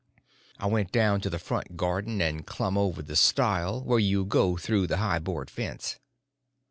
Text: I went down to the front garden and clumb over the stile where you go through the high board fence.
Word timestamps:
I 0.57 0.65
went 0.65 0.91
down 0.91 1.21
to 1.21 1.29
the 1.29 1.37
front 1.37 1.77
garden 1.77 2.21
and 2.23 2.43
clumb 2.43 2.75
over 2.75 3.03
the 3.03 3.15
stile 3.15 3.83
where 3.83 3.99
you 3.99 4.25
go 4.25 4.57
through 4.57 4.87
the 4.87 4.97
high 4.97 5.19
board 5.19 5.51
fence. 5.51 5.99